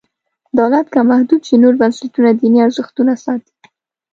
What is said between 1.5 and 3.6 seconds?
نور بنسټونه دیني ارزښتونه ساتي.